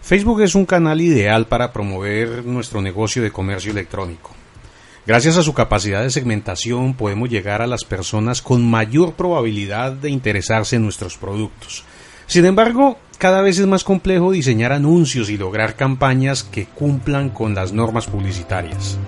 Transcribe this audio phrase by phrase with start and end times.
[0.00, 4.30] Facebook es un canal ideal para promover nuestro negocio de comercio electrónico.
[5.06, 10.10] Gracias a su capacidad de segmentación podemos llegar a las personas con mayor probabilidad de
[10.10, 11.84] interesarse en nuestros productos.
[12.26, 17.54] Sin embargo, cada vez es más complejo diseñar anuncios y lograr campañas que cumplan con
[17.54, 18.98] las normas publicitarias.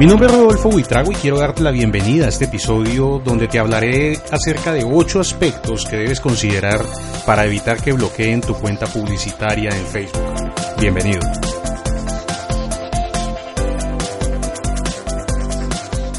[0.00, 3.58] Mi nombre es Rodolfo Buitrago y quiero darte la bienvenida a este episodio donde te
[3.58, 6.82] hablaré acerca de 8 aspectos que debes considerar
[7.26, 10.24] para evitar que bloqueen tu cuenta publicitaria en Facebook.
[10.80, 11.20] Bienvenido.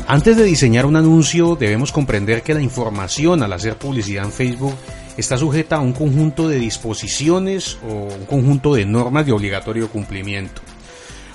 [0.07, 4.75] Antes de diseñar un anuncio debemos comprender que la información al hacer publicidad en Facebook
[5.17, 10.61] está sujeta a un conjunto de disposiciones o un conjunto de normas de obligatorio cumplimiento.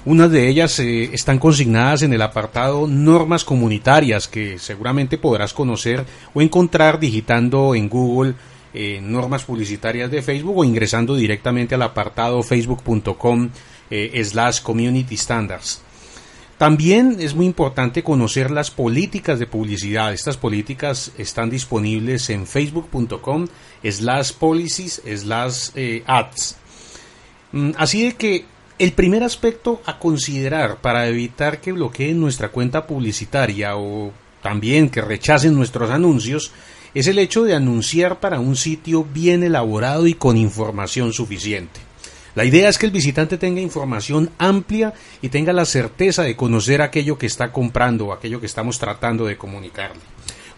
[0.07, 6.07] Unas de ellas eh, están consignadas en el apartado Normas comunitarias que seguramente podrás conocer
[6.33, 8.35] o encontrar digitando en Google
[8.73, 13.51] eh, normas publicitarias de Facebook o ingresando directamente al apartado facebook.com
[13.91, 15.83] eh, slash community standards.
[16.57, 20.13] También es muy importante conocer las políticas de publicidad.
[20.13, 23.49] Estas políticas están disponibles en facebook.com
[23.83, 25.71] slash policies slash
[26.07, 26.57] ads.
[27.51, 32.87] Mm, así de que el primer aspecto a considerar para evitar que bloqueen nuestra cuenta
[32.87, 36.53] publicitaria o también que rechacen nuestros anuncios
[36.93, 41.81] es el hecho de anunciar para un sitio bien elaborado y con información suficiente.
[42.35, 44.93] La idea es que el visitante tenga información amplia
[45.23, 49.25] y tenga la certeza de conocer aquello que está comprando o aquello que estamos tratando
[49.25, 50.03] de comunicarle.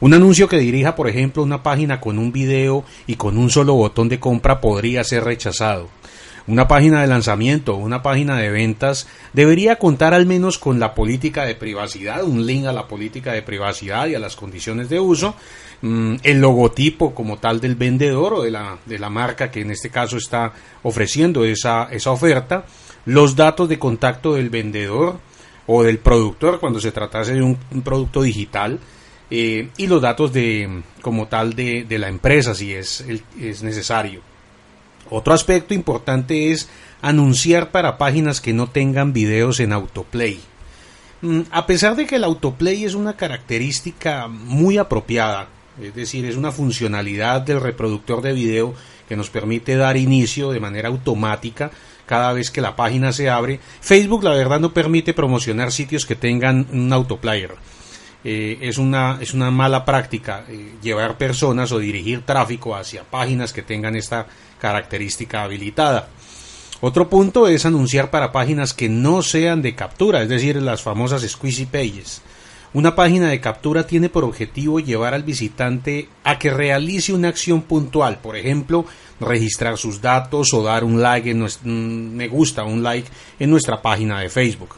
[0.00, 3.74] Un anuncio que dirija, por ejemplo, una página con un video y con un solo
[3.74, 5.88] botón de compra podría ser rechazado.
[6.48, 11.44] Una página de lanzamiento una página de ventas debería contar al menos con la política
[11.44, 15.34] de privacidad, un link a la política de privacidad y a las condiciones de uso,
[15.82, 19.72] mm, el logotipo como tal del vendedor o de la, de la marca que en
[19.72, 20.54] este caso está
[20.84, 22.64] ofreciendo esa, esa oferta,
[23.04, 25.20] los datos de contacto del vendedor
[25.66, 28.78] o del productor cuando se tratase de un, producto digital,
[29.30, 33.04] eh, y los datos de como tal de, de la empresa si es,
[33.38, 34.27] es necesario.
[35.10, 36.68] Otro aspecto importante es
[37.00, 40.40] anunciar para páginas que no tengan videos en autoplay.
[41.22, 45.48] Mm, a pesar de que el autoplay es una característica muy apropiada,
[45.80, 48.74] es decir, es una funcionalidad del reproductor de video
[49.08, 51.70] que nos permite dar inicio de manera automática
[52.06, 56.16] cada vez que la página se abre, Facebook la verdad no permite promocionar sitios que
[56.16, 57.54] tengan un autoplayer.
[58.30, 63.54] Eh, es, una, es una mala práctica eh, llevar personas o dirigir tráfico hacia páginas
[63.54, 64.26] que tengan esta
[64.60, 66.10] característica habilitada.
[66.82, 71.22] Otro punto es anunciar para páginas que no sean de captura, es decir, las famosas
[71.22, 72.20] squeezy pages.
[72.74, 77.62] Una página de captura tiene por objetivo llevar al visitante a que realice una acción
[77.62, 78.84] puntual, por ejemplo,
[79.20, 83.08] registrar sus datos o dar un like en nuestro, me gusta, un like
[83.38, 84.74] en nuestra página de Facebook.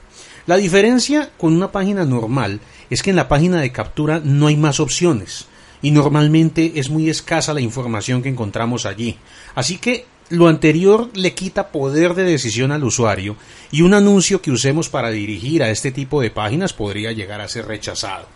[0.50, 2.58] La diferencia con una página normal
[2.90, 5.46] es que en la página de captura no hay más opciones
[5.80, 9.16] y normalmente es muy escasa la información que encontramos allí.
[9.54, 13.36] Así que lo anterior le quita poder de decisión al usuario
[13.70, 17.46] y un anuncio que usemos para dirigir a este tipo de páginas podría llegar a
[17.46, 18.26] ser rechazado.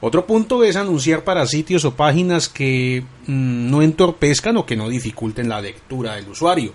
[0.00, 4.88] Otro punto es anunciar para sitios o páginas que mm, no entorpezcan o que no
[4.88, 6.72] dificulten la lectura del usuario.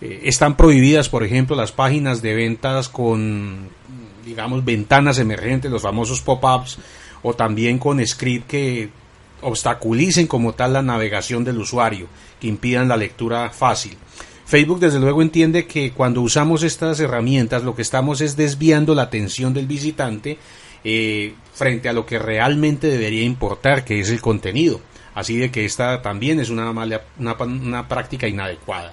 [0.00, 3.68] Eh, están prohibidas, por ejemplo, las páginas de ventas con,
[4.24, 6.78] digamos, ventanas emergentes, los famosos pop-ups,
[7.22, 8.90] o también con script que
[9.40, 12.08] obstaculicen como tal la navegación del usuario,
[12.40, 13.96] que impidan la lectura fácil.
[14.46, 19.02] Facebook desde luego entiende que cuando usamos estas herramientas lo que estamos es desviando la
[19.02, 20.38] atención del visitante
[20.84, 24.80] eh, frente a lo que realmente debería importar, que es el contenido.
[25.14, 28.92] Así de que esta también es una, una, práctica inadecuada.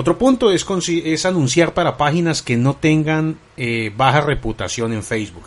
[0.00, 5.42] Otro punto es, es, anunciar para páginas que no tengan eh, baja reputación en Facebook.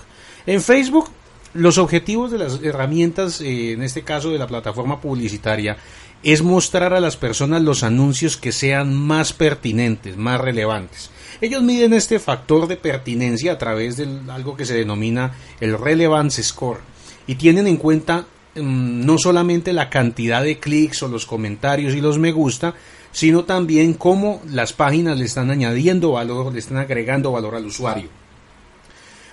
[0.46, 1.10] En Facebook
[1.54, 5.78] los objetivos de las herramientas, eh, en este caso de la plataforma publicitaria,
[6.22, 11.12] es mostrar a las personas los anuncios que sean más pertinentes, más relevantes.
[11.40, 15.32] Ellos miden este factor de pertinencia a través de algo que se denomina
[15.62, 16.82] el relevance score
[17.26, 18.26] y tienen en cuenta
[18.56, 22.76] mm, no solamente la cantidad de clics o los comentarios y los me gusta,
[23.12, 28.10] sino también cómo las páginas le están añadiendo valor, le están agregando valor al usuario.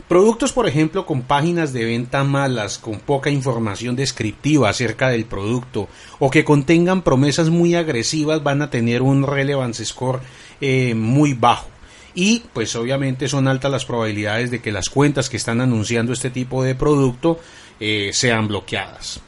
[0.09, 5.87] Productos, por ejemplo, con páginas de venta malas, con poca información descriptiva acerca del producto
[6.19, 10.21] o que contengan promesas muy agresivas van a tener un relevance score
[10.63, 11.69] eh, muy bajo.
[12.15, 16.31] Y pues obviamente son altas las probabilidades de que las cuentas que están anunciando este
[16.31, 17.39] tipo de producto
[17.79, 19.21] eh, sean bloqueadas.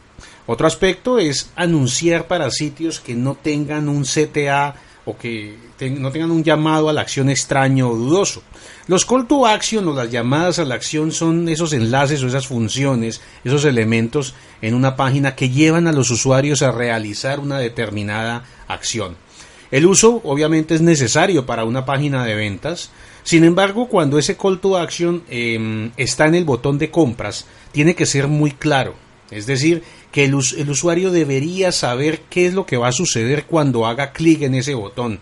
[0.52, 4.74] Otro aspecto es anunciar para sitios que no tengan un CTA
[5.04, 5.54] o que
[5.96, 8.42] no tengan un llamado a la acción extraño o dudoso.
[8.88, 12.48] Los call to action o las llamadas a la acción son esos enlaces o esas
[12.48, 18.42] funciones, esos elementos en una página que llevan a los usuarios a realizar una determinada
[18.66, 19.14] acción.
[19.70, 22.90] El uso obviamente es necesario para una página de ventas,
[23.22, 27.94] sin embargo cuando ese call to action em, está en el botón de compras, tiene
[27.94, 28.96] que ser muy claro,
[29.30, 29.82] es decir,
[30.12, 34.42] que el, usuario debería saber qué es lo que va a suceder cuando haga clic
[34.42, 35.20] en ese botón.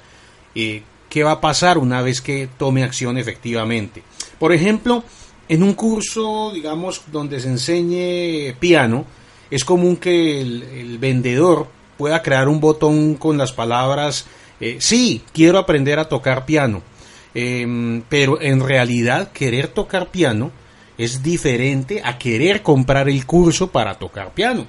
[0.55, 4.03] Eh, qué va a pasar una vez que tome acción efectivamente.
[4.39, 5.05] Por ejemplo,
[5.49, 9.05] en un curso, digamos, donde se enseñe piano,
[9.51, 14.27] es común que el, vendedor pueda crear un botón con las palabras
[14.61, 16.83] eh, sí, quiero aprender a tocar piano.
[17.35, 20.51] Em, pero en realidad querer tocar piano
[20.99, 24.67] es diferente a querer comprar el curso para tocar piano.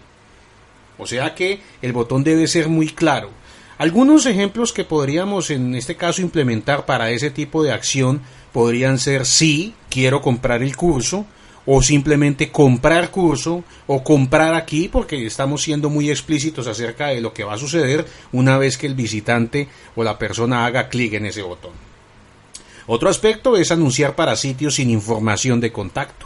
[0.97, 3.31] O sea que el botón debe ser muy claro.
[3.77, 8.21] Algunos ejemplos que podríamos en este caso implementar para ese tipo de acción
[8.51, 11.25] podrían ser sí, quiero comprar el curso,
[11.65, 17.31] o simplemente comprar curso o comprar aquí porque estamos siendo muy explícitos acerca de lo
[17.31, 21.27] que va a suceder una vez que el visitante o la persona haga clic en
[21.27, 21.88] ese botón.
[22.91, 26.25] Otro aspecto es anunciar para sitios sin información de contacto.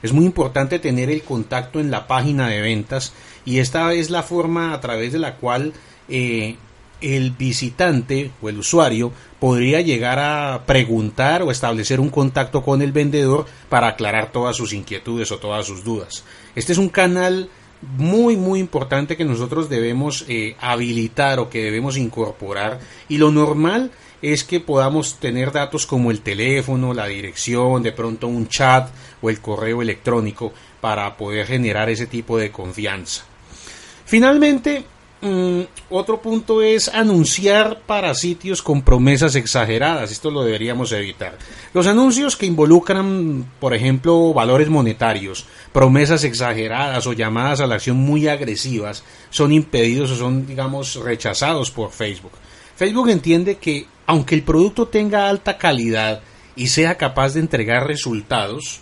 [0.00, 3.12] Es muy importante tener el contacto en la página de ventas
[3.44, 5.72] y esta es la forma a través de la cual
[6.08, 6.54] eh,
[7.00, 9.10] el visitante o el usuario
[9.40, 14.72] podría llegar a preguntar o establecer un contacto con el vendedor para aclarar todas sus
[14.72, 16.22] inquietudes o todas sus dudas.
[16.54, 21.96] Este es un canal muy muy importante que nosotros debemos eh, habilitar o que debemos
[21.96, 22.78] incorporar
[23.08, 23.90] y lo normal
[24.22, 28.90] es que podamos tener datos como el teléfono, la dirección, de pronto un chat
[29.22, 33.24] o el correo electrónico para poder generar ese tipo de confianza.
[34.04, 34.84] Finalmente,
[35.20, 35.60] mm,
[35.90, 40.10] otro punto es anunciar para sitios con promesas exageradas.
[40.10, 41.36] Esto lo deberíamos evitar.
[41.74, 47.98] Los anuncios que involucran, por ejemplo, valores monetarios, promesas exageradas o llamadas a la acción
[47.98, 52.32] muy agresivas son impedidos o son, digamos, rechazados por Facebook.
[52.76, 56.22] Facebook entiende que aunque el producto tenga alta calidad
[56.56, 58.80] y sea capaz de entregar resultados,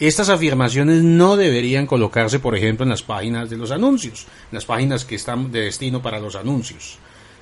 [0.00, 4.64] estas afirmaciones no deberían colocarse, por ejemplo, en las páginas de los anuncios, en las
[4.64, 6.98] páginas que están de destino para los anuncios.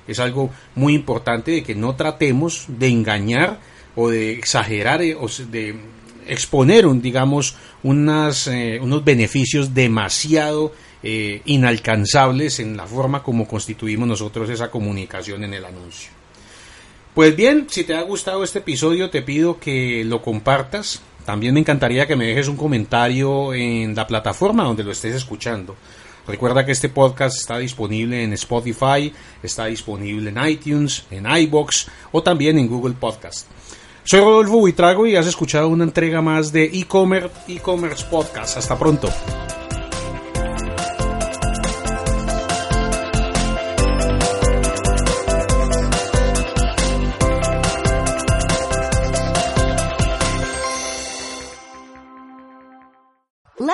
[0.07, 3.59] Es algo muy importante de que no tratemos de engañar
[3.95, 5.79] o de exagerar eh, o de
[6.27, 14.47] exponer, digamos, unas, eh, unos beneficios demasiado eh, inalcanzables en la forma como constituimos nosotros
[14.51, 16.14] esa comunicación en el anuncio.
[17.15, 21.61] Pues bien, si te ha gustado este episodio, te pido que lo compartas, también me
[21.61, 25.77] encantaría que me dejes un comentario en la plataforma donde lo estés escuchando.
[26.27, 32.21] Recuerda que este podcast está disponible en Spotify, está disponible en iTunes, en iBox o
[32.21, 33.47] también en Google Podcast.
[34.03, 38.57] Soy Rodolfo Buitrago y has escuchado una entrega más de e-commerce e-commerce podcast.
[38.57, 39.07] Hasta pronto.